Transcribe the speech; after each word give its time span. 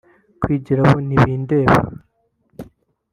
kwigira 0.41 0.81
ba 0.89 0.97
ntibindeba 1.07 1.77